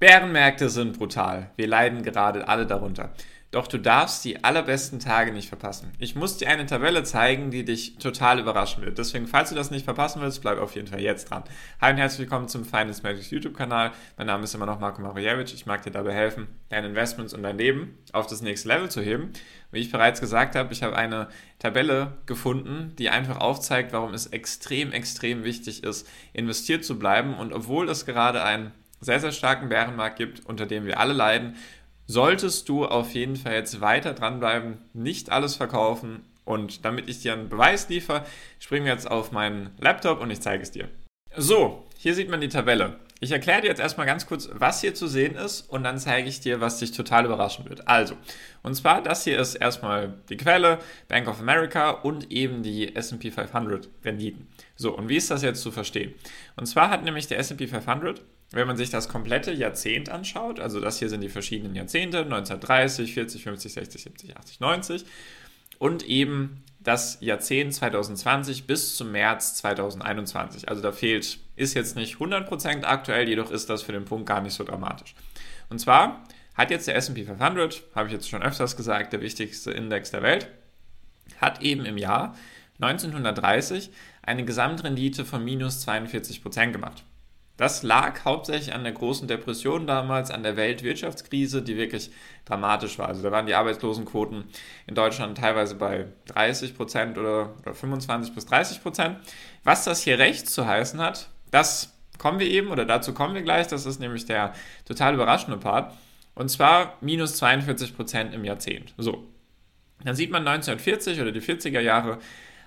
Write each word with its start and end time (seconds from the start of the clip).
Bärenmärkte 0.00 0.70
sind 0.70 0.96
brutal. 0.96 1.50
Wir 1.56 1.66
leiden 1.66 2.02
gerade 2.02 2.48
alle 2.48 2.66
darunter. 2.66 3.12
Doch 3.50 3.66
du 3.66 3.76
darfst 3.76 4.24
die 4.24 4.42
allerbesten 4.42 4.98
Tage 4.98 5.30
nicht 5.30 5.48
verpassen. 5.48 5.92
Ich 5.98 6.14
muss 6.14 6.38
dir 6.38 6.48
eine 6.48 6.64
Tabelle 6.64 7.02
zeigen, 7.04 7.50
die 7.50 7.66
dich 7.66 7.98
total 7.98 8.38
überraschen 8.38 8.82
wird. 8.82 8.96
Deswegen, 8.96 9.26
falls 9.26 9.50
du 9.50 9.54
das 9.54 9.70
nicht 9.70 9.84
verpassen 9.84 10.22
willst, 10.22 10.40
bleib 10.40 10.58
auf 10.58 10.74
jeden 10.74 10.86
Fall 10.86 11.00
jetzt 11.00 11.28
dran. 11.28 11.44
Hi 11.82 11.92
und 11.92 11.98
herzlich 11.98 12.20
willkommen 12.20 12.48
zum 12.48 12.64
Finance 12.64 13.02
Magics 13.02 13.30
YouTube-Kanal. 13.30 13.92
Mein 14.16 14.28
Name 14.28 14.44
ist 14.44 14.54
immer 14.54 14.64
noch 14.64 14.80
Marco 14.80 15.02
Mariewicz. 15.02 15.52
Ich 15.52 15.66
mag 15.66 15.82
dir 15.82 15.90
dabei 15.90 16.14
helfen, 16.14 16.48
deine 16.70 16.86
Investments 16.86 17.34
und 17.34 17.42
dein 17.42 17.58
Leben 17.58 17.98
auf 18.14 18.26
das 18.26 18.40
nächste 18.40 18.68
Level 18.68 18.90
zu 18.90 19.02
heben. 19.02 19.34
Wie 19.70 19.80
ich 19.80 19.92
bereits 19.92 20.22
gesagt 20.22 20.56
habe, 20.56 20.72
ich 20.72 20.82
habe 20.82 20.96
eine 20.96 21.28
Tabelle 21.58 22.16
gefunden, 22.24 22.94
die 22.98 23.10
einfach 23.10 23.38
aufzeigt, 23.38 23.92
warum 23.92 24.14
es 24.14 24.28
extrem, 24.28 24.92
extrem 24.92 25.44
wichtig 25.44 25.84
ist, 25.84 26.08
investiert 26.32 26.86
zu 26.86 26.98
bleiben. 26.98 27.36
Und 27.36 27.52
obwohl 27.52 27.90
es 27.90 28.06
gerade 28.06 28.42
ein 28.42 28.72
sehr, 29.00 29.20
sehr 29.20 29.32
starken 29.32 29.68
Bärenmarkt 29.68 30.16
gibt, 30.16 30.46
unter 30.46 30.66
dem 30.66 30.84
wir 30.86 31.00
alle 31.00 31.12
leiden, 31.12 31.56
solltest 32.06 32.68
du 32.68 32.86
auf 32.86 33.12
jeden 33.12 33.36
Fall 33.36 33.54
jetzt 33.54 33.80
weiter 33.80 34.14
dranbleiben, 34.14 34.78
nicht 34.92 35.30
alles 35.30 35.54
verkaufen. 35.56 36.24
Und 36.44 36.84
damit 36.84 37.08
ich 37.08 37.20
dir 37.20 37.32
einen 37.32 37.48
Beweis 37.48 37.88
liefere, 37.88 38.24
springen 38.58 38.84
wir 38.84 38.92
jetzt 38.92 39.10
auf 39.10 39.30
meinen 39.30 39.70
Laptop 39.78 40.20
und 40.20 40.30
ich 40.30 40.40
zeige 40.40 40.62
es 40.62 40.72
dir. 40.72 40.88
So, 41.36 41.86
hier 41.96 42.14
sieht 42.14 42.28
man 42.28 42.40
die 42.40 42.48
Tabelle. 42.48 42.98
Ich 43.22 43.30
erkläre 43.30 43.60
dir 43.60 43.68
jetzt 43.68 43.80
erstmal 43.80 44.06
ganz 44.06 44.26
kurz, 44.26 44.48
was 44.52 44.80
hier 44.80 44.94
zu 44.94 45.06
sehen 45.06 45.36
ist 45.36 45.60
und 45.60 45.84
dann 45.84 45.98
zeige 45.98 46.26
ich 46.26 46.40
dir, 46.40 46.60
was 46.60 46.78
dich 46.78 46.92
total 46.92 47.26
überraschen 47.26 47.68
wird. 47.68 47.86
Also, 47.86 48.16
und 48.62 48.74
zwar 48.74 49.02
das 49.02 49.24
hier 49.24 49.38
ist 49.38 49.54
erstmal 49.54 50.14
die 50.30 50.38
Quelle, 50.38 50.78
Bank 51.06 51.28
of 51.28 51.38
America 51.38 51.90
und 51.90 52.32
eben 52.32 52.62
die 52.62 52.96
S&P 52.96 53.30
500 53.30 53.88
Renditen. 54.04 54.48
So, 54.74 54.96
und 54.96 55.10
wie 55.10 55.16
ist 55.16 55.30
das 55.30 55.42
jetzt 55.42 55.60
zu 55.60 55.70
verstehen? 55.70 56.14
Und 56.56 56.64
zwar 56.66 56.88
hat 56.88 57.04
nämlich 57.04 57.28
der 57.28 57.38
S&P 57.38 57.66
500 57.66 58.22
wenn 58.52 58.66
man 58.66 58.76
sich 58.76 58.90
das 58.90 59.08
komplette 59.08 59.52
Jahrzehnt 59.52 60.08
anschaut, 60.08 60.58
also 60.60 60.80
das 60.80 60.98
hier 60.98 61.08
sind 61.08 61.20
die 61.20 61.28
verschiedenen 61.28 61.74
Jahrzehnte, 61.74 62.18
1930, 62.18 63.14
40, 63.14 63.42
50, 63.42 63.72
60, 63.72 64.02
70, 64.02 64.36
80, 64.36 64.60
90 64.60 65.04
und 65.78 66.02
eben 66.02 66.64
das 66.80 67.18
Jahrzehnt 67.20 67.74
2020 67.74 68.66
bis 68.66 68.96
zum 68.96 69.12
März 69.12 69.54
2021. 69.56 70.68
Also 70.68 70.82
da 70.82 70.92
fehlt, 70.92 71.38
ist 71.56 71.74
jetzt 71.74 71.94
nicht 71.94 72.16
100% 72.16 72.84
aktuell, 72.84 73.28
jedoch 73.28 73.50
ist 73.50 73.70
das 73.70 73.82
für 73.82 73.92
den 73.92 74.04
Punkt 74.04 74.26
gar 74.26 74.40
nicht 74.40 74.54
so 74.54 74.64
dramatisch. 74.64 75.14
Und 75.68 75.78
zwar 75.78 76.24
hat 76.54 76.70
jetzt 76.70 76.88
der 76.88 76.96
S&P 76.96 77.24
500, 77.24 77.82
habe 77.94 78.08
ich 78.08 78.12
jetzt 78.12 78.28
schon 78.28 78.42
öfters 78.42 78.76
gesagt, 78.76 79.12
der 79.12 79.20
wichtigste 79.20 79.70
Index 79.70 80.10
der 80.10 80.22
Welt, 80.22 80.48
hat 81.38 81.62
eben 81.62 81.84
im 81.84 81.98
Jahr 81.98 82.34
1930 82.80 83.90
eine 84.22 84.44
Gesamtrendite 84.44 85.24
von 85.24 85.44
minus 85.44 85.86
42% 85.86 86.72
gemacht. 86.72 87.04
Das 87.60 87.82
lag 87.82 88.24
hauptsächlich 88.24 88.72
an 88.72 88.84
der 88.84 88.94
großen 88.94 89.28
Depression 89.28 89.86
damals, 89.86 90.30
an 90.30 90.42
der 90.42 90.56
Weltwirtschaftskrise, 90.56 91.60
die 91.60 91.76
wirklich 91.76 92.10
dramatisch 92.46 92.98
war. 92.98 93.08
Also 93.08 93.22
da 93.22 93.30
waren 93.32 93.44
die 93.44 93.54
Arbeitslosenquoten 93.54 94.44
in 94.86 94.94
Deutschland 94.94 95.36
teilweise 95.36 95.74
bei 95.74 96.06
30 96.28 96.74
Prozent 96.74 97.18
oder, 97.18 97.54
oder 97.60 97.74
25 97.74 98.34
bis 98.34 98.46
30 98.46 98.82
Prozent. 98.82 99.18
Was 99.62 99.84
das 99.84 100.00
hier 100.00 100.18
rechts 100.18 100.54
zu 100.54 100.66
heißen 100.66 101.02
hat, 101.02 101.28
das 101.50 101.92
kommen 102.16 102.38
wir 102.38 102.46
eben 102.46 102.68
oder 102.68 102.86
dazu 102.86 103.12
kommen 103.12 103.34
wir 103.34 103.42
gleich. 103.42 103.66
Das 103.66 103.84
ist 103.84 104.00
nämlich 104.00 104.24
der 104.24 104.54
total 104.86 105.12
überraschende 105.12 105.58
Part. 105.58 105.92
Und 106.34 106.48
zwar 106.48 106.96
minus 107.02 107.36
42 107.36 107.94
Prozent 107.94 108.32
im 108.32 108.42
Jahrzehnt. 108.42 108.94
So. 108.96 109.26
Dann 110.02 110.16
sieht 110.16 110.30
man 110.30 110.48
1940 110.48 111.20
oder 111.20 111.30
die 111.30 111.42
40er 111.42 111.80
Jahre 111.80 112.20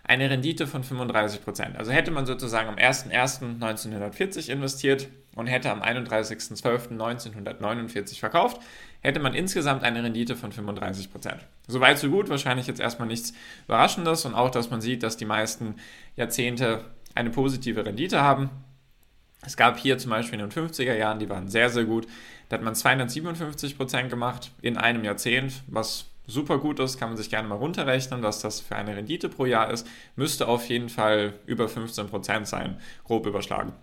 eine 0.04 0.30
Rendite 0.30 0.68
von 0.68 0.84
35%. 0.84 1.76
Also 1.76 1.92
hätte 1.92 2.12
man 2.12 2.26
sozusagen 2.26 2.68
am 2.68 2.76
01.01.1940 2.76 4.50
investiert 4.50 5.08
und 5.36 5.48
hätte 5.48 5.72
am 5.72 5.82
31.12.1949 5.82 8.20
verkauft, 8.20 8.62
hätte 9.02 9.22
man 9.22 9.34
insgesamt 9.34 9.84
eine 9.84 10.04
Rendite 10.04 10.36
von 10.36 10.52
35%. 10.52 11.38
Soweit 11.68 12.00
so 12.00 12.10
gut, 12.10 12.28
wahrscheinlich 12.30 12.68
jetzt 12.68 12.82
erstmal 12.82 13.08
nichts 13.08 13.34
Überraschendes 13.66 14.26
und 14.26 14.36
auch, 14.36 14.52
dass 14.52 14.70
man 14.70 14.82
sieht, 14.82 15.04
dass 15.04 15.16
die 15.16 15.24
meisten 15.26 15.76
Jahrzehnte 16.18 16.84
eine 17.16 17.30
positive 17.30 17.86
Rendite 17.86 18.22
haben. 18.22 18.50
Es 19.46 19.58
gab 19.58 19.78
hier 19.78 19.98
zum 19.98 20.12
Beispiel 20.12 20.40
in 20.40 20.50
den 20.50 20.52
50er 20.52 20.96
Jahren, 20.96 21.20
die 21.20 21.30
waren 21.30 21.48
sehr, 21.48 21.70
sehr 21.70 21.86
gut. 21.86 22.08
Da 22.50 22.58
hat 22.58 22.64
man 22.64 22.74
257% 22.74 24.10
gemacht 24.10 24.52
in 24.62 24.78
einem 24.78 25.04
Jahrzehnt, 25.04 25.64
was 25.68 26.06
super 26.28 26.58
gut 26.58 26.80
ist, 26.80 26.98
kann 26.98 27.10
man 27.10 27.18
sich 27.18 27.30
gerne 27.30 27.48
mal 27.48 27.56
runterrechnen, 27.56 28.24
was 28.24 28.40
das 28.40 28.62
für 28.62 28.76
eine 28.76 28.96
Rendite 28.96 29.30
pro 29.30 29.46
Jahr 29.46 29.72
ist. 29.72 29.88
Müsste 30.16 30.48
auf 30.48 30.68
jeden 30.70 30.90
Fall 30.90 31.34
über 31.46 31.66
15% 31.66 32.46
sein, 32.46 32.80
grob 33.04 33.26
überschlagen. 33.26 33.74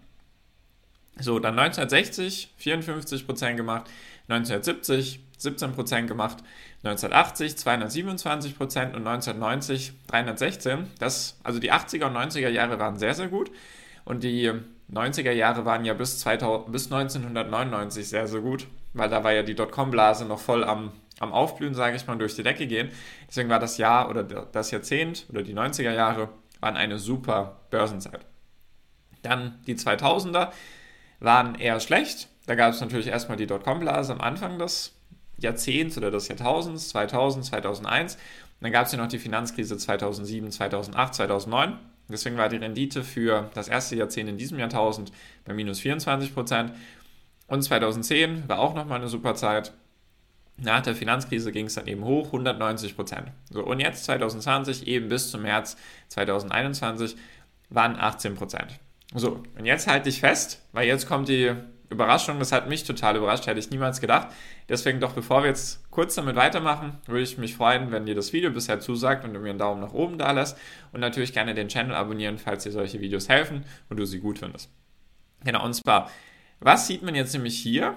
So, 1.18 1.38
dann 1.38 1.58
1960 1.58 2.54
54% 2.58 3.54
gemacht, 3.54 3.90
1970 4.28 5.20
17% 5.38 6.06
gemacht, 6.06 6.38
1980 6.84 7.52
227% 7.52 8.94
und 8.94 9.06
1990 9.06 9.92
316. 10.06 10.86
Das, 10.98 11.38
also 11.42 11.58
die 11.58 11.72
80er 11.72 12.06
und 12.06 12.16
90er 12.16 12.48
Jahre 12.48 12.78
waren 12.78 12.98
sehr, 12.98 13.14
sehr 13.14 13.28
gut 13.28 13.50
und 14.04 14.22
die 14.22 14.50
90er 14.92 15.32
Jahre 15.32 15.64
waren 15.64 15.84
ja 15.84 15.94
bis, 15.94 16.18
2000, 16.20 16.72
bis 16.72 16.90
1999 16.92 18.08
sehr, 18.08 18.26
sehr 18.26 18.40
gut, 18.40 18.66
weil 18.92 19.08
da 19.08 19.24
war 19.24 19.32
ja 19.32 19.42
die 19.42 19.54
Dotcom-Blase 19.54 20.24
noch 20.24 20.40
voll 20.40 20.64
am 20.64 20.92
am 21.20 21.32
Aufblühen, 21.32 21.74
sage 21.74 21.94
ich 21.94 22.06
mal, 22.06 22.18
durch 22.18 22.34
die 22.34 22.42
Decke 22.42 22.66
gehen. 22.66 22.90
Deswegen 23.28 23.48
war 23.48 23.60
das 23.60 23.78
Jahr 23.78 24.10
oder 24.10 24.24
das 24.24 24.72
Jahrzehnt 24.72 25.26
oder 25.28 25.42
die 25.42 25.54
90er 25.54 25.92
Jahre 25.92 26.30
waren 26.58 26.76
eine 26.76 26.98
super 26.98 27.60
Börsenzeit. 27.70 28.26
Dann 29.22 29.60
die 29.66 29.76
2000er 29.76 30.50
waren 31.20 31.54
eher 31.54 31.78
schlecht. 31.78 32.28
Da 32.46 32.54
gab 32.54 32.72
es 32.72 32.80
natürlich 32.80 33.06
erstmal 33.06 33.36
die 33.36 33.46
Dotcom-Blase 33.46 34.12
am 34.12 34.20
Anfang 34.20 34.58
des 34.58 34.96
Jahrzehnts 35.38 35.96
oder 35.96 36.10
des 36.10 36.28
Jahrtausends, 36.28 36.88
2000, 36.88 37.44
2001. 37.44 38.14
Und 38.14 38.20
dann 38.60 38.72
gab 38.72 38.86
es 38.86 38.92
ja 38.92 38.98
noch 38.98 39.08
die 39.08 39.18
Finanzkrise 39.18 39.76
2007, 39.76 40.50
2008, 40.50 41.14
2009. 41.14 41.78
Deswegen 42.08 42.36
war 42.36 42.48
die 42.48 42.56
Rendite 42.56 43.04
für 43.04 43.50
das 43.54 43.68
erste 43.68 43.94
Jahrzehnt 43.94 44.28
in 44.28 44.36
diesem 44.36 44.58
Jahrtausend 44.58 45.12
bei 45.44 45.52
minus 45.52 45.80
24 45.80 46.34
Prozent. 46.34 46.72
Und 47.46 47.62
2010 47.62 48.48
war 48.48 48.58
auch 48.58 48.74
nochmal 48.74 48.98
eine 48.98 49.08
super 49.08 49.34
Zeit. 49.34 49.72
Nach 50.62 50.82
der 50.82 50.94
Finanzkrise 50.94 51.52
ging 51.52 51.66
es 51.66 51.74
dann 51.74 51.86
eben 51.86 52.04
hoch, 52.04 52.26
190 52.26 52.94
Prozent. 52.94 53.28
So, 53.50 53.64
und 53.64 53.80
jetzt 53.80 54.04
2020, 54.04 54.86
eben 54.86 55.08
bis 55.08 55.30
zum 55.30 55.42
März 55.42 55.76
2021, 56.08 57.16
waren 57.70 57.96
18 57.98 58.34
Prozent. 58.34 58.78
So, 59.14 59.42
und 59.58 59.64
jetzt 59.64 59.86
halte 59.86 60.08
ich 60.08 60.20
fest, 60.20 60.62
weil 60.72 60.86
jetzt 60.86 61.08
kommt 61.08 61.28
die 61.28 61.52
Überraschung, 61.90 62.38
das 62.38 62.52
hat 62.52 62.68
mich 62.68 62.84
total 62.84 63.16
überrascht, 63.16 63.46
hätte 63.48 63.58
ich 63.58 63.70
niemals 63.70 64.00
gedacht. 64.00 64.28
Deswegen 64.68 65.00
doch, 65.00 65.12
bevor 65.12 65.42
wir 65.42 65.48
jetzt 65.48 65.90
kurz 65.90 66.14
damit 66.14 66.36
weitermachen, 66.36 66.98
würde 67.06 67.22
ich 67.22 67.36
mich 67.36 67.56
freuen, 67.56 67.90
wenn 67.90 68.06
dir 68.06 68.14
das 68.14 68.32
Video 68.32 68.50
bisher 68.50 68.78
zusagt 68.78 69.24
und 69.24 69.34
du 69.34 69.40
mir 69.40 69.50
einen 69.50 69.58
Daumen 69.58 69.80
nach 69.80 69.92
oben 69.92 70.16
da 70.16 70.30
lässt 70.30 70.56
und 70.92 71.00
natürlich 71.00 71.32
gerne 71.32 71.54
den 71.54 71.68
Channel 71.68 71.94
abonnieren, 71.94 72.38
falls 72.38 72.62
dir 72.62 72.70
solche 72.70 73.00
Videos 73.00 73.28
helfen 73.28 73.64
und 73.88 73.96
du 73.96 74.04
sie 74.04 74.20
gut 74.20 74.38
findest. 74.38 74.70
Genau, 75.44 75.64
und 75.64 75.74
zwar, 75.74 76.08
was 76.60 76.86
sieht 76.86 77.02
man 77.02 77.16
jetzt 77.16 77.32
nämlich 77.32 77.58
hier? 77.58 77.96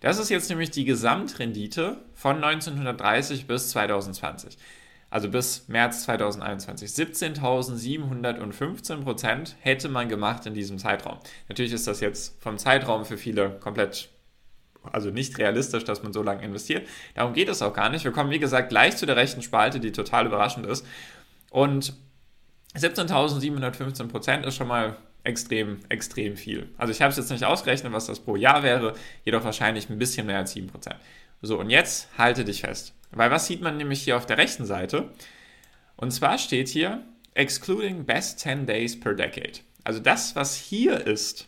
Das 0.00 0.18
ist 0.18 0.28
jetzt 0.28 0.48
nämlich 0.48 0.70
die 0.70 0.84
Gesamtrendite 0.84 1.98
von 2.14 2.42
1930 2.42 3.46
bis 3.46 3.70
2020. 3.70 4.58
Also 5.10 5.30
bis 5.30 5.68
März 5.68 6.02
2021. 6.04 6.90
17.715 6.90 9.02
Prozent 9.02 9.56
hätte 9.60 9.88
man 9.88 10.08
gemacht 10.08 10.46
in 10.46 10.54
diesem 10.54 10.78
Zeitraum. 10.78 11.18
Natürlich 11.48 11.72
ist 11.72 11.86
das 11.86 12.00
jetzt 12.00 12.42
vom 12.42 12.58
Zeitraum 12.58 13.04
für 13.06 13.16
viele 13.16 13.50
komplett, 13.58 14.10
also 14.82 15.10
nicht 15.10 15.38
realistisch, 15.38 15.84
dass 15.84 16.02
man 16.02 16.12
so 16.12 16.22
lange 16.22 16.44
investiert. 16.44 16.86
Darum 17.14 17.32
geht 17.32 17.48
es 17.48 17.62
auch 17.62 17.72
gar 17.72 17.88
nicht. 17.88 18.04
Wir 18.04 18.12
kommen, 18.12 18.30
wie 18.30 18.38
gesagt, 18.38 18.68
gleich 18.68 18.98
zu 18.98 19.06
der 19.06 19.16
rechten 19.16 19.40
Spalte, 19.42 19.80
die 19.80 19.92
total 19.92 20.26
überraschend 20.26 20.66
ist. 20.66 20.84
Und 21.50 21.94
17.715 22.76 24.08
Prozent 24.08 24.44
ist 24.44 24.56
schon 24.56 24.68
mal 24.68 24.98
extrem, 25.28 25.78
extrem 25.88 26.36
viel. 26.36 26.68
Also 26.78 26.90
ich 26.90 27.02
habe 27.02 27.10
es 27.10 27.18
jetzt 27.18 27.30
nicht 27.30 27.44
ausgerechnet, 27.44 27.92
was 27.92 28.06
das 28.06 28.20
pro 28.20 28.34
Jahr 28.34 28.62
wäre, 28.62 28.94
jedoch 29.24 29.44
wahrscheinlich 29.44 29.88
ein 29.88 29.98
bisschen 29.98 30.26
mehr 30.26 30.38
als 30.38 30.56
7%. 30.56 30.70
So, 31.42 31.60
und 31.60 31.70
jetzt 31.70 32.08
halte 32.18 32.44
dich 32.44 32.62
fest. 32.62 32.94
Weil 33.12 33.30
was 33.30 33.46
sieht 33.46 33.60
man 33.60 33.76
nämlich 33.76 34.02
hier 34.02 34.16
auf 34.16 34.26
der 34.26 34.38
rechten 34.38 34.64
Seite? 34.64 35.10
Und 35.96 36.10
zwar 36.12 36.38
steht 36.38 36.68
hier, 36.68 37.04
excluding 37.34 38.04
best 38.06 38.40
10 38.40 38.66
days 38.66 38.98
per 38.98 39.14
decade. 39.14 39.60
Also 39.84 40.00
das, 40.00 40.34
was 40.34 40.56
hier 40.56 41.06
ist, 41.06 41.46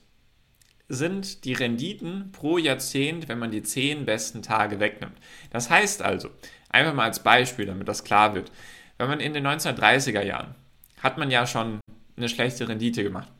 sind 0.88 1.44
die 1.44 1.54
Renditen 1.54 2.32
pro 2.32 2.58
Jahrzehnt, 2.58 3.28
wenn 3.28 3.38
man 3.38 3.50
die 3.50 3.62
10 3.62 4.04
besten 4.04 4.42
Tage 4.42 4.78
wegnimmt. 4.78 5.16
Das 5.50 5.70
heißt 5.70 6.02
also, 6.02 6.30
einfach 6.68 6.94
mal 6.94 7.04
als 7.04 7.22
Beispiel, 7.22 7.66
damit 7.66 7.88
das 7.88 8.04
klar 8.04 8.34
wird, 8.34 8.52
wenn 8.98 9.08
man 9.08 9.20
in 9.20 9.32
den 9.32 9.46
1930er 9.46 10.22
Jahren 10.22 10.54
hat 11.02 11.16
man 11.16 11.30
ja 11.30 11.46
schon 11.46 11.80
eine 12.16 12.28
schlechte 12.28 12.68
Rendite 12.68 13.02
gemacht. 13.02 13.32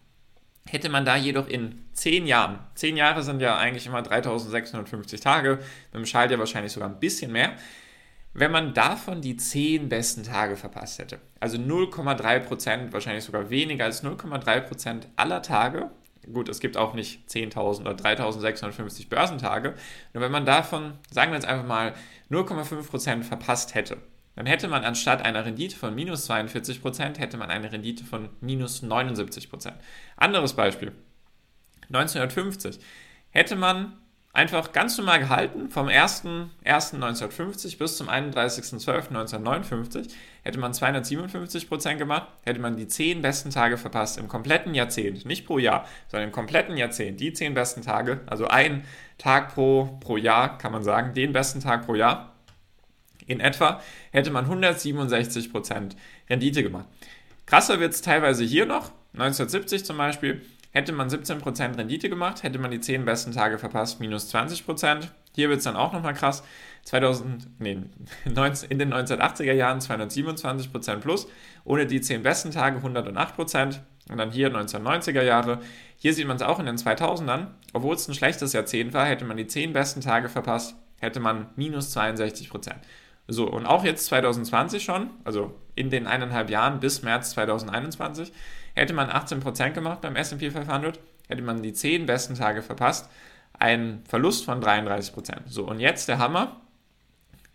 Hätte 0.68 0.88
man 0.88 1.04
da 1.04 1.16
jedoch 1.16 1.48
in 1.48 1.84
10 1.94 2.26
Jahren, 2.26 2.60
10 2.74 2.96
Jahre 2.96 3.22
sind 3.22 3.40
ja 3.40 3.56
eigentlich 3.56 3.86
immer 3.86 4.02
3650 4.02 5.20
Tage, 5.20 5.58
mit 5.92 5.94
dem 5.94 6.06
Schaltjahr 6.06 6.38
wahrscheinlich 6.38 6.72
sogar 6.72 6.88
ein 6.88 7.00
bisschen 7.00 7.32
mehr, 7.32 7.54
wenn 8.32 8.52
man 8.52 8.74
davon 8.74 9.20
die 9.20 9.36
10 9.36 9.88
besten 9.88 10.22
Tage 10.22 10.56
verpasst 10.56 10.98
hätte, 11.00 11.18
also 11.40 11.56
0,3%, 11.56 12.92
wahrscheinlich 12.92 13.24
sogar 13.24 13.50
weniger 13.50 13.86
als 13.86 14.04
0,3% 14.04 15.02
aller 15.16 15.42
Tage, 15.42 15.90
gut, 16.32 16.48
es 16.48 16.60
gibt 16.60 16.76
auch 16.76 16.94
nicht 16.94 17.28
10.000 17.28 17.80
oder 17.80 17.92
3.650 17.92 19.08
Börsentage. 19.08 19.74
Nur 20.12 20.22
wenn 20.22 20.32
man 20.32 20.44
davon, 20.44 20.92
sagen 21.10 21.32
wir 21.32 21.36
jetzt 21.36 21.48
einfach 21.48 21.66
mal, 21.66 21.94
0,5% 22.30 23.22
verpasst 23.22 23.74
hätte, 23.74 23.98
dann 24.36 24.46
hätte 24.46 24.68
man 24.68 24.84
anstatt 24.84 25.22
einer 25.22 25.44
Rendite 25.44 25.76
von 25.76 25.94
minus 25.94 26.30
42%, 26.30 27.18
hätte 27.18 27.36
man 27.36 27.50
eine 27.50 27.72
Rendite 27.72 28.04
von 28.04 28.30
minus 28.40 28.82
79%. 28.82 29.72
Anderes 30.16 30.54
Beispiel. 30.54 30.92
1950 31.88 32.78
hätte 33.30 33.56
man 33.56 33.96
einfach 34.32 34.70
ganz 34.72 34.96
normal 34.96 35.18
gehalten, 35.18 35.68
vom 35.70 35.88
1.1.1950 35.88 37.78
bis 37.78 37.96
zum 37.96 38.08
31.12.1959 38.08 40.08
hätte 40.42 40.60
man 40.60 40.72
257% 40.72 41.96
gemacht, 41.96 42.28
hätte 42.42 42.60
man 42.60 42.76
die 42.76 42.86
10 42.86 43.22
besten 43.22 43.50
Tage 43.50 43.76
verpasst 43.76 44.18
im 44.18 44.28
kompletten 44.28 44.72
Jahrzehnt, 44.74 45.26
nicht 45.26 45.46
pro 45.46 45.58
Jahr, 45.58 45.84
sondern 46.08 46.28
im 46.28 46.32
kompletten 46.32 46.76
Jahrzehnt, 46.76 47.18
die 47.18 47.32
10 47.32 47.54
besten 47.54 47.82
Tage, 47.82 48.20
also 48.26 48.46
ein 48.46 48.84
Tag 49.18 49.52
pro, 49.54 49.98
pro 50.00 50.16
Jahr, 50.16 50.58
kann 50.58 50.70
man 50.72 50.84
sagen, 50.84 51.12
den 51.14 51.32
besten 51.32 51.60
Tag 51.60 51.86
pro 51.86 51.96
Jahr, 51.96 52.29
in 53.30 53.40
etwa, 53.40 53.80
hätte 54.10 54.30
man 54.30 54.46
167% 54.46 55.92
Rendite 56.28 56.62
gemacht. 56.62 56.86
Krasser 57.46 57.80
wird 57.80 57.94
es 57.94 58.02
teilweise 58.02 58.44
hier 58.44 58.66
noch, 58.66 58.92
1970 59.14 59.84
zum 59.84 59.96
Beispiel, 59.96 60.42
Hätte 60.72 60.92
man 60.92 61.08
17% 61.08 61.76
Rendite 61.76 62.08
gemacht, 62.08 62.44
hätte 62.44 62.60
man 62.60 62.70
die 62.70 62.78
10 62.80 63.04
besten 63.04 63.32
Tage 63.32 63.58
verpasst, 63.58 63.98
minus 63.98 64.32
20%. 64.32 65.08
Hier 65.34 65.48
wird 65.48 65.58
es 65.58 65.64
dann 65.64 65.74
auch 65.74 65.92
nochmal 65.92 66.14
krass. 66.14 66.44
2000, 66.84 67.60
nee, 67.60 67.72
in 68.24 68.78
den 68.78 68.94
1980er 68.94 69.52
Jahren 69.52 69.80
227% 69.80 70.96
plus, 70.98 71.26
ohne 71.64 71.86
die 71.86 72.00
10 72.00 72.22
besten 72.22 72.52
Tage 72.52 72.78
108%. 72.78 73.80
Und 74.10 74.18
dann 74.18 74.30
hier 74.30 74.52
1990er 74.52 75.22
Jahre. 75.22 75.60
Hier 75.96 76.14
sieht 76.14 76.26
man 76.26 76.36
es 76.36 76.42
auch 76.42 76.58
in 76.58 76.66
den 76.66 76.76
2000ern. 76.76 77.48
Obwohl 77.72 77.94
es 77.94 78.08
ein 78.08 78.14
schlechtes 78.14 78.52
Jahrzehnt 78.52 78.92
war, 78.92 79.06
hätte 79.06 79.24
man 79.24 79.36
die 79.36 79.46
10 79.46 79.72
besten 79.72 80.00
Tage 80.00 80.28
verpasst, 80.28 80.74
hätte 81.00 81.20
man 81.20 81.46
minus 81.56 81.96
62%. 81.96 82.74
So, 83.30 83.48
und 83.48 83.66
auch 83.66 83.84
jetzt 83.84 84.06
2020 84.06 84.82
schon, 84.82 85.10
also 85.24 85.54
in 85.74 85.90
den 85.90 86.06
eineinhalb 86.06 86.50
Jahren 86.50 86.80
bis 86.80 87.02
März 87.02 87.30
2021, 87.30 88.32
Hätte 88.74 88.92
man 88.94 89.10
18% 89.10 89.70
gemacht 89.70 90.00
beim 90.00 90.14
S&P 90.16 90.50
500, 90.50 90.98
hätte 91.28 91.42
man 91.42 91.62
die 91.62 91.74
10 91.74 92.06
besten 92.06 92.34
Tage 92.34 92.62
verpasst, 92.62 93.08
einen 93.58 94.02
Verlust 94.06 94.44
von 94.44 94.62
33%. 94.62 95.40
So, 95.46 95.66
und 95.66 95.80
jetzt 95.80 96.08
der 96.08 96.18
Hammer 96.18 96.60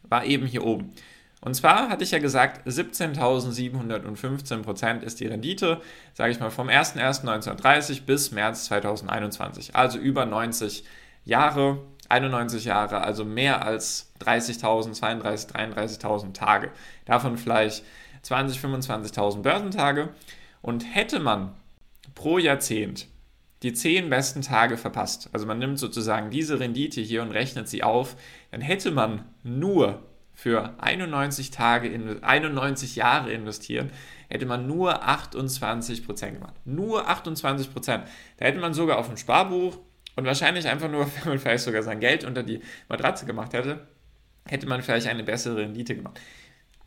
war 0.03 0.25
eben 0.25 0.45
hier 0.45 0.63
oben. 0.63 0.93
Und 1.41 1.55
zwar 1.55 1.89
hatte 1.89 2.03
ich 2.03 2.11
ja 2.11 2.19
gesagt, 2.19 2.67
17.715% 2.67 5.01
ist 5.01 5.19
die 5.19 5.25
Rendite, 5.27 5.81
sage 6.13 6.31
ich 6.31 6.39
mal, 6.39 6.51
vom 6.51 6.69
01.01.1930 6.69 8.03
bis 8.03 8.31
März 8.31 8.65
2021. 8.65 9.75
Also 9.75 9.97
über 9.99 10.25
90 10.25 10.85
Jahre, 11.23 11.79
91 12.09 12.65
Jahre, 12.65 13.01
also 13.01 13.25
mehr 13.25 13.65
als 13.65 14.11
30.000, 14.21 14.93
32, 14.93 15.49
33.000 15.55 16.33
Tage. 16.33 16.71
Davon 17.05 17.37
vielleicht 17.37 17.83
20, 18.21 18.59
25.000 18.59 19.41
Börsentage. 19.41 20.09
Und 20.61 20.83
hätte 20.95 21.19
man 21.19 21.53
pro 22.15 22.37
Jahrzehnt 22.37 23.07
die 23.63 23.73
zehn 23.73 24.09
besten 24.09 24.41
Tage 24.41 24.77
verpasst, 24.77 25.29
also 25.33 25.45
man 25.45 25.57
nimmt 25.57 25.79
sozusagen 25.79 26.29
diese 26.29 26.59
Rendite 26.59 27.01
hier 27.01 27.21
und 27.21 27.31
rechnet 27.31 27.67
sie 27.67 27.83
auf, 27.83 28.15
dann 28.51 28.61
hätte 28.61 28.91
man 28.91 29.25
nur 29.43 30.03
für 30.35 30.73
91 30.79 31.49
Tage, 31.49 31.89
91 32.21 32.95
Jahre 32.97 33.31
investieren, 33.31 33.89
hätte 34.27 34.45
man 34.45 34.67
nur 34.67 35.07
28% 35.07 36.31
gemacht. 36.31 36.53
Nur 36.65 37.09
28%. 37.09 38.01
Da 38.37 38.45
hätte 38.45 38.59
man 38.59 38.73
sogar 38.73 38.97
auf 38.97 39.07
dem 39.07 39.17
Sparbuch 39.17 39.77
und 40.15 40.25
wahrscheinlich 40.25 40.67
einfach 40.67 40.89
nur, 40.89 41.05
wenn 41.23 41.29
man 41.29 41.39
vielleicht 41.39 41.63
sogar 41.63 41.83
sein 41.83 41.99
Geld 41.99 42.23
unter 42.23 42.43
die 42.43 42.61
Matratze 42.89 43.25
gemacht 43.25 43.53
hätte, 43.53 43.87
hätte 44.47 44.67
man 44.67 44.81
vielleicht 44.81 45.07
eine 45.07 45.23
bessere 45.23 45.57
Rendite 45.57 45.95
gemacht. 45.95 46.19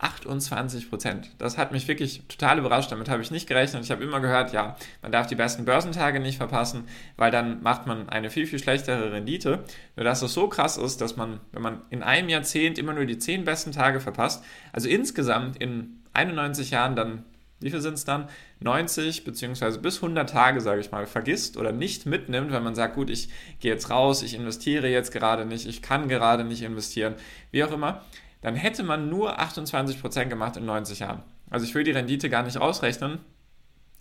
28 0.01 0.91
Prozent. 0.91 1.31
Das 1.39 1.59
hat 1.59 1.73
mich 1.73 1.89
wirklich 1.89 2.23
total 2.29 2.59
überrascht. 2.59 2.93
Damit 2.93 3.09
habe 3.09 3.21
ich 3.21 3.33
nicht 3.33 3.49
gerechnet. 3.49 3.83
Ich 3.83 3.91
habe 3.91 4.05
immer 4.05 4.21
gehört, 4.21 4.53
ja, 4.53 4.77
man 5.03 5.11
darf 5.11 5.27
die 5.27 5.35
besten 5.35 5.65
Börsentage 5.65 6.21
nicht 6.21 6.37
verpassen, 6.37 6.85
weil 7.17 7.33
dann 7.33 7.63
macht 7.63 7.87
man 7.87 8.09
eine 8.09 8.31
viel, 8.31 8.47
viel 8.47 8.61
schlechtere 8.61 9.13
Rendite. 9.13 9.65
Nur 9.97 10.05
dass 10.05 10.23
es 10.23 10.33
so 10.33 10.49
krass 10.49 10.77
ist, 10.77 11.01
dass 11.01 11.17
man, 11.17 11.41
wenn 11.51 11.63
man 11.63 11.83
in 11.91 12.05
einem 12.05 12.29
Jahrzehnt 12.29 12.79
immer 12.79 12.93
nur 12.93 13.07
die 13.07 13.19
10 13.19 13.45
besten 13.45 13.73
Tage 13.73 13.99
verpasst, 13.99 14.45
also 14.73 14.89
insgesamt 14.89 15.57
in 15.57 16.05
91 16.13 16.71
Jahren 16.71 16.95
dann, 16.95 17.25
wie 17.61 17.71
viel 17.71 17.81
sind 17.81 17.95
es 17.95 18.05
dann? 18.05 18.29
90 18.61 19.25
beziehungsweise 19.25 19.79
bis 19.79 19.97
100 19.97 20.29
Tage, 20.29 20.61
sage 20.61 20.81
ich 20.81 20.91
mal, 20.91 21.07
vergisst 21.07 21.57
oder 21.57 21.73
nicht 21.73 22.07
mitnimmt, 22.07 22.53
wenn 22.53 22.63
man 22.63 22.75
sagt, 22.75 22.95
gut, 22.95 23.11
ich 23.11 23.29
gehe 23.61 23.73
jetzt 23.73 23.91
raus, 23.91 24.23
ich 24.23 24.35
investiere 24.35 24.89
jetzt 24.89 25.13
gerade 25.13 25.45
nicht, 25.45 25.67
ich 25.67 25.83
kann 25.83 26.09
gerade 26.09 26.45
nicht 26.45 26.63
investieren, 26.63 27.15
wie 27.51 27.65
auch 27.65 27.73
immer 27.73 28.05
dann 28.41 28.55
hätte 28.55 28.83
man 28.83 29.09
nur 29.09 29.41
28% 29.41 30.27
gemacht 30.27 30.57
in 30.57 30.65
90 30.65 31.01
Jahren. 31.01 31.23
Also 31.51 31.67
ich 31.67 31.75
will 31.75 31.85
die 31.85 31.91
Rendite 31.91 32.31
gar 32.31 32.43
nicht 32.43 32.59
ausrechnen, 32.59 33.19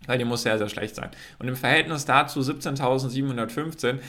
weil 0.06 0.18
die 0.18 0.25
muss 0.25 0.44
sehr, 0.44 0.57
sehr 0.57 0.69
schlecht 0.69 0.95
sein. 0.95 1.09
Und 1.39 1.48
im 1.48 1.56
Verhältnis 1.56 2.06
dazu 2.06 2.39
17.715 2.39 4.00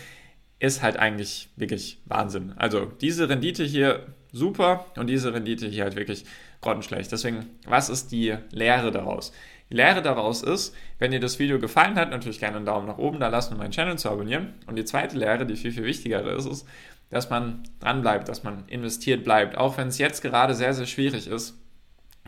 ist 0.59 0.83
halt 0.83 0.97
eigentlich 0.97 1.49
wirklich 1.57 2.01
Wahnsinn. 2.05 2.53
Also 2.57 2.87
diese 2.87 3.29
Rendite 3.29 3.65
hier 3.65 4.07
super 4.33 4.87
und 4.97 5.07
diese 5.07 5.33
Rendite 5.33 5.67
hier 5.69 5.85
halt 5.85 5.97
wirklich 5.97 6.25
grottenschlecht. 6.61 7.11
Deswegen, 7.13 7.47
was 7.67 7.89
ist 7.89 8.11
die 8.13 8.37
Lehre 8.51 8.91
daraus? 8.91 9.33
Die 9.71 9.75
Lehre 9.75 10.03
daraus 10.03 10.43
ist, 10.43 10.75
wenn 10.99 11.11
dir 11.11 11.21
das 11.21 11.39
Video 11.39 11.59
gefallen 11.59 11.97
hat, 11.97 12.11
natürlich 12.11 12.41
gerne 12.41 12.57
einen 12.57 12.67
Daumen 12.67 12.87
nach 12.87 12.99
oben 12.99 13.21
da 13.21 13.29
lassen, 13.29 13.53
um 13.53 13.59
meinen 13.59 13.71
Channel 13.71 13.99
zu 13.99 14.11
abonnieren. 14.11 14.55
Und 14.67 14.77
die 14.77 14.85
zweite 14.85 15.17
Lehre, 15.17 15.45
die 15.45 15.57
viel, 15.57 15.73
viel 15.73 15.85
wichtigere 15.85 16.31
ist, 16.31 16.47
ist, 16.47 16.67
dass 17.11 17.31
man 17.31 17.63
dran 17.81 18.03
bleibt, 18.03 18.29
dass 18.29 18.45
man 18.45 18.65
investiert 18.67 19.25
bleibt, 19.25 19.57
auch 19.57 19.77
wenn 19.77 19.89
es 19.89 19.99
jetzt 19.99 20.23
gerade 20.23 20.55
sehr, 20.55 20.75
sehr 20.75 20.87
schwierig 20.87 21.27
ist, 21.27 21.59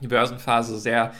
die 0.00 0.08
Börsenphase 0.08 0.78
sehr 0.78 1.12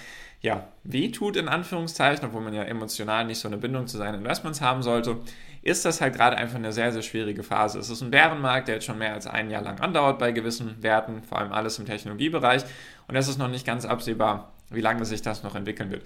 ja, 0.42 0.68
wehtut 0.84 1.36
in 1.36 1.48
Anführungszeichen, 1.48 2.26
obwohl 2.26 2.40
man 2.40 2.54
ja 2.54 2.62
emotional 2.62 3.26
nicht 3.26 3.38
so 3.38 3.48
eine 3.48 3.58
Bindung 3.58 3.86
zu 3.86 3.98
seinen 3.98 4.20
Investments 4.20 4.62
haben 4.62 4.82
sollte, 4.82 5.18
ist 5.62 5.84
das 5.84 6.00
halt 6.00 6.14
gerade 6.14 6.36
einfach 6.36 6.56
eine 6.56 6.72
sehr, 6.72 6.92
sehr 6.92 7.02
schwierige 7.02 7.42
Phase. 7.42 7.78
Es 7.78 7.90
ist 7.90 8.00
ein 8.00 8.10
Bärenmarkt, 8.10 8.68
der 8.68 8.76
jetzt 8.76 8.86
schon 8.86 8.98
mehr 8.98 9.12
als 9.12 9.26
ein 9.26 9.50
Jahr 9.50 9.62
lang 9.62 9.80
andauert 9.80 10.18
bei 10.18 10.32
gewissen 10.32 10.82
Werten, 10.82 11.22
vor 11.22 11.38
allem 11.38 11.52
alles 11.52 11.78
im 11.78 11.86
Technologiebereich. 11.86 12.64
Und 13.08 13.16
es 13.16 13.28
ist 13.28 13.38
noch 13.38 13.48
nicht 13.48 13.66
ganz 13.66 13.84
absehbar, 13.84 14.52
wie 14.70 14.80
lange 14.80 15.04
sich 15.04 15.22
das 15.22 15.42
noch 15.42 15.54
entwickeln 15.54 15.90
wird. 15.90 16.04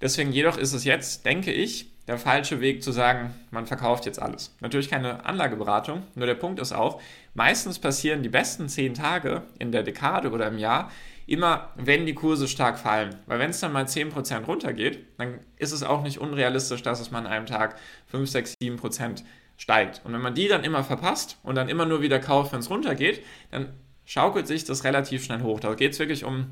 Deswegen 0.00 0.32
jedoch 0.32 0.58
ist 0.58 0.72
es 0.72 0.84
jetzt, 0.84 1.24
denke 1.24 1.52
ich, 1.52 1.90
der 2.06 2.18
falsche 2.18 2.60
Weg 2.60 2.82
zu 2.82 2.92
sagen, 2.92 3.34
man 3.50 3.66
verkauft 3.66 4.06
jetzt 4.06 4.20
alles. 4.20 4.54
Natürlich 4.60 4.90
keine 4.90 5.24
Anlageberatung, 5.24 6.02
nur 6.14 6.26
der 6.26 6.34
Punkt 6.34 6.60
ist 6.60 6.72
auch, 6.72 7.00
meistens 7.34 7.78
passieren 7.78 8.22
die 8.22 8.28
besten 8.28 8.68
zehn 8.68 8.94
Tage 8.94 9.42
in 9.58 9.72
der 9.72 9.82
Dekade 9.82 10.30
oder 10.30 10.46
im 10.48 10.58
Jahr 10.58 10.90
immer, 11.26 11.72
wenn 11.76 12.06
die 12.06 12.14
Kurse 12.14 12.48
stark 12.48 12.78
fallen. 12.78 13.16
Weil 13.26 13.38
wenn 13.38 13.50
es 13.50 13.60
dann 13.60 13.72
mal 13.72 13.84
10% 13.84 14.44
runtergeht, 14.44 15.00
dann 15.18 15.40
ist 15.56 15.72
es 15.72 15.82
auch 15.82 16.02
nicht 16.02 16.18
unrealistisch, 16.18 16.82
dass 16.82 17.00
es 17.00 17.10
mal 17.10 17.18
an 17.18 17.26
einem 17.26 17.46
Tag 17.46 17.76
5, 18.06 18.30
6, 18.30 18.54
7% 18.62 19.22
steigt. 19.56 20.02
Und 20.04 20.12
wenn 20.12 20.20
man 20.20 20.34
die 20.34 20.48
dann 20.48 20.64
immer 20.64 20.84
verpasst 20.84 21.38
und 21.42 21.56
dann 21.56 21.68
immer 21.68 21.86
nur 21.86 22.02
wieder 22.02 22.20
kauft, 22.20 22.52
wenn 22.52 22.60
es 22.60 22.70
runtergeht, 22.70 23.24
dann 23.50 23.72
schaukelt 24.04 24.46
sich 24.46 24.64
das 24.64 24.84
relativ 24.84 25.24
schnell 25.24 25.42
hoch. 25.42 25.60
Da 25.60 25.74
geht 25.74 25.92
es 25.92 25.98
wirklich 25.98 26.24
um 26.24 26.46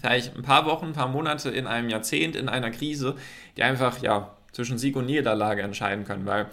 vielleicht 0.00 0.36
ein 0.36 0.42
paar 0.42 0.66
Wochen, 0.66 0.86
ein 0.86 0.92
paar 0.94 1.08
Monate 1.08 1.50
in 1.50 1.66
einem 1.66 1.88
Jahrzehnt, 1.88 2.34
in 2.34 2.48
einer 2.48 2.70
Krise, 2.70 3.16
die 3.56 3.62
einfach 3.62 4.02
ja 4.02 4.36
zwischen 4.52 4.78
Sieg 4.78 4.96
und 4.96 5.06
Niederlage 5.06 5.62
entscheiden 5.62 6.04
können. 6.04 6.26
Weil 6.26 6.46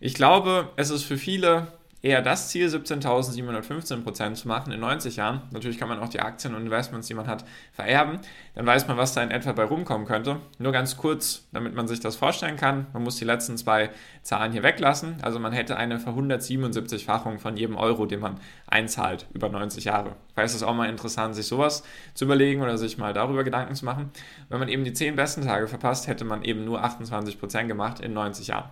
ich 0.00 0.14
glaube, 0.14 0.70
es 0.76 0.90
ist 0.90 1.04
für 1.04 1.18
viele 1.18 1.68
eher 2.02 2.22
das 2.22 2.48
Ziel, 2.48 2.68
17.715% 2.68 4.34
zu 4.34 4.48
machen 4.48 4.72
in 4.72 4.80
90 4.80 5.16
Jahren. 5.16 5.42
Natürlich 5.50 5.78
kann 5.78 5.88
man 5.88 5.98
auch 5.98 6.08
die 6.08 6.20
Aktien 6.20 6.54
und 6.54 6.62
Investments, 6.62 7.08
die 7.08 7.14
man 7.14 7.26
hat, 7.26 7.44
vererben. 7.72 8.20
Dann 8.54 8.66
weiß 8.66 8.86
man, 8.88 8.96
was 8.96 9.14
da 9.14 9.22
in 9.22 9.30
etwa 9.30 9.52
bei 9.52 9.64
rumkommen 9.64 10.06
könnte. 10.06 10.40
Nur 10.58 10.72
ganz 10.72 10.96
kurz, 10.96 11.48
damit 11.52 11.74
man 11.74 11.88
sich 11.88 12.00
das 12.00 12.16
vorstellen 12.16 12.56
kann. 12.56 12.86
Man 12.92 13.02
muss 13.02 13.16
die 13.16 13.24
letzten 13.24 13.56
zwei 13.56 13.90
Zahlen 14.22 14.52
hier 14.52 14.62
weglassen. 14.62 15.16
Also 15.22 15.38
man 15.38 15.52
hätte 15.52 15.76
eine 15.76 15.98
für 15.98 16.10
177-fachung 16.10 17.38
von 17.38 17.56
jedem 17.56 17.76
Euro, 17.76 18.06
den 18.06 18.20
man 18.20 18.38
einzahlt 18.66 19.26
über 19.32 19.48
90 19.48 19.84
Jahre. 19.84 20.16
Ist 20.36 20.54
es 20.54 20.62
auch 20.62 20.74
mal 20.74 20.88
interessant, 20.88 21.34
sich 21.34 21.46
sowas 21.46 21.82
zu 22.14 22.24
überlegen 22.24 22.62
oder 22.62 22.78
sich 22.78 22.96
mal 22.96 23.12
darüber 23.12 23.44
Gedanken 23.44 23.74
zu 23.74 23.84
machen. 23.84 24.10
Wenn 24.48 24.60
man 24.60 24.68
eben 24.68 24.84
die 24.84 24.92
10 24.92 25.16
besten 25.16 25.42
Tage 25.42 25.66
verpasst, 25.66 26.06
hätte 26.06 26.24
man 26.24 26.42
eben 26.42 26.64
nur 26.64 26.84
28% 26.84 27.66
gemacht 27.66 28.00
in 28.00 28.12
90 28.12 28.46
Jahren. 28.46 28.70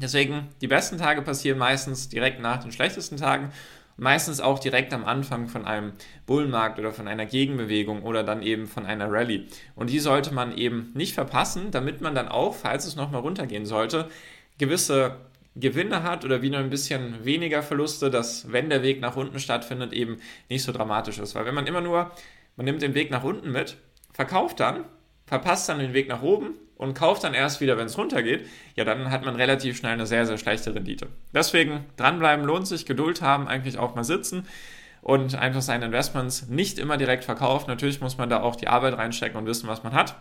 Deswegen, 0.00 0.48
die 0.60 0.68
besten 0.68 0.98
Tage 0.98 1.22
passieren 1.22 1.58
meistens 1.58 2.08
direkt 2.08 2.40
nach 2.40 2.62
den 2.62 2.72
schlechtesten 2.72 3.18
Tagen, 3.18 3.52
meistens 3.96 4.40
auch 4.40 4.58
direkt 4.58 4.92
am 4.94 5.04
Anfang 5.04 5.48
von 5.48 5.66
einem 5.66 5.92
Bullenmarkt 6.26 6.78
oder 6.78 6.92
von 6.92 7.08
einer 7.08 7.26
Gegenbewegung 7.26 8.02
oder 8.02 8.24
dann 8.24 8.42
eben 8.42 8.66
von 8.66 8.86
einer 8.86 9.10
Rallye. 9.12 9.46
Und 9.74 9.90
die 9.90 10.00
sollte 10.00 10.32
man 10.32 10.56
eben 10.56 10.90
nicht 10.94 11.14
verpassen, 11.14 11.70
damit 11.70 12.00
man 12.00 12.14
dann 12.14 12.28
auch, 12.28 12.54
falls 12.54 12.86
es 12.86 12.96
nochmal 12.96 13.20
runtergehen 13.20 13.66
sollte, 13.66 14.08
gewisse 14.58 15.16
Gewinne 15.54 16.02
hat 16.02 16.24
oder 16.24 16.40
wieder 16.40 16.58
ein 16.58 16.70
bisschen 16.70 17.24
weniger 17.24 17.62
Verluste, 17.62 18.10
dass 18.10 18.50
wenn 18.50 18.70
der 18.70 18.82
Weg 18.82 19.00
nach 19.00 19.16
unten 19.16 19.38
stattfindet, 19.38 19.92
eben 19.92 20.18
nicht 20.48 20.62
so 20.62 20.72
dramatisch 20.72 21.18
ist. 21.18 21.34
Weil 21.34 21.44
wenn 21.44 21.54
man 21.54 21.66
immer 21.66 21.82
nur, 21.82 22.10
man 22.56 22.64
nimmt 22.64 22.80
den 22.80 22.94
Weg 22.94 23.10
nach 23.10 23.24
unten 23.24 23.52
mit, 23.52 23.76
verkauft 24.12 24.60
dann, 24.60 24.84
verpasst 25.26 25.68
dann 25.68 25.78
den 25.78 25.92
Weg 25.92 26.08
nach 26.08 26.22
oben 26.22 26.54
und 26.82 26.94
kauft 26.94 27.22
dann 27.22 27.32
erst 27.32 27.60
wieder, 27.60 27.78
wenn 27.78 27.86
es 27.86 27.96
runtergeht, 27.96 28.44
ja, 28.74 28.84
dann 28.84 29.10
hat 29.10 29.24
man 29.24 29.36
relativ 29.36 29.76
schnell 29.76 29.92
eine 29.92 30.06
sehr, 30.06 30.26
sehr 30.26 30.36
schlechte 30.36 30.74
Rendite. 30.74 31.06
Deswegen 31.32 31.84
dranbleiben 31.96 32.44
lohnt 32.44 32.66
sich, 32.66 32.86
Geduld 32.86 33.22
haben, 33.22 33.46
eigentlich 33.46 33.78
auch 33.78 33.94
mal 33.94 34.02
sitzen 34.02 34.48
und 35.00 35.36
einfach 35.36 35.62
seine 35.62 35.86
Investments 35.86 36.48
nicht 36.48 36.80
immer 36.80 36.96
direkt 36.96 37.24
verkaufen. 37.24 37.70
Natürlich 37.70 38.00
muss 38.00 38.18
man 38.18 38.28
da 38.28 38.42
auch 38.42 38.56
die 38.56 38.66
Arbeit 38.66 38.98
reinstecken 38.98 39.38
und 39.38 39.46
wissen, 39.46 39.68
was 39.68 39.84
man 39.84 39.92
hat. 39.92 40.16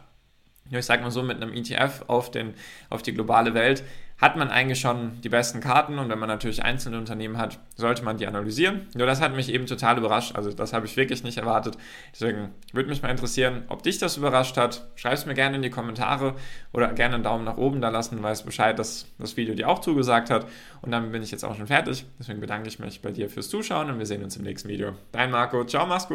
Ich 0.79 0.85
sage 0.85 1.03
mal 1.03 1.11
so, 1.11 1.21
mit 1.21 1.41
einem 1.41 1.53
ETF 1.53 2.05
auf, 2.07 2.31
den, 2.31 2.53
auf 2.89 3.01
die 3.01 3.13
globale 3.13 3.53
Welt 3.53 3.83
hat 4.21 4.35
man 4.35 4.49
eigentlich 4.49 4.79
schon 4.79 5.19
die 5.21 5.29
besten 5.29 5.61
Karten 5.61 5.97
und 5.97 6.07
wenn 6.09 6.19
man 6.19 6.29
natürlich 6.29 6.63
einzelne 6.63 6.99
Unternehmen 6.99 7.39
hat, 7.39 7.57
sollte 7.75 8.03
man 8.03 8.17
die 8.17 8.27
analysieren. 8.27 8.87
Nur 8.93 9.07
das 9.07 9.19
hat 9.19 9.35
mich 9.35 9.51
eben 9.51 9.65
total 9.65 9.97
überrascht. 9.97 10.35
Also 10.35 10.53
das 10.53 10.73
habe 10.73 10.85
ich 10.85 10.95
wirklich 10.95 11.23
nicht 11.23 11.39
erwartet. 11.39 11.75
Deswegen 12.13 12.49
würde 12.71 12.87
mich 12.87 13.01
mal 13.01 13.09
interessieren, 13.09 13.63
ob 13.67 13.81
dich 13.81 13.97
das 13.97 14.17
überrascht 14.17 14.57
hat. 14.57 14.87
Schreib 14.93 15.13
es 15.13 15.25
mir 15.25 15.33
gerne 15.33 15.55
in 15.55 15.63
die 15.63 15.71
Kommentare 15.71 16.35
oder 16.71 16.93
gerne 16.93 17.15
einen 17.15 17.23
Daumen 17.23 17.45
nach 17.45 17.57
oben 17.57 17.81
da 17.81 17.89
lassen, 17.89 18.21
weiß 18.21 18.43
Bescheid, 18.43 18.77
dass 18.77 19.07
das 19.17 19.37
Video 19.37 19.55
dir 19.55 19.67
auch 19.67 19.79
zugesagt 19.79 20.29
hat. 20.29 20.45
Und 20.83 20.91
dann 20.91 21.11
bin 21.11 21.23
ich 21.23 21.31
jetzt 21.31 21.43
auch 21.43 21.55
schon 21.55 21.65
fertig. 21.65 22.05
Deswegen 22.19 22.41
bedanke 22.41 22.67
ich 22.67 22.77
mich 22.77 23.01
bei 23.01 23.09
dir 23.09 23.27
fürs 23.27 23.49
Zuschauen 23.49 23.89
und 23.89 23.97
wir 23.97 24.05
sehen 24.05 24.23
uns 24.23 24.37
im 24.37 24.43
nächsten 24.43 24.69
Video. 24.69 24.93
Dein 25.11 25.31
Marco. 25.31 25.65
Ciao, 25.65 25.87
mach's 25.87 26.07
gut. 26.07 26.09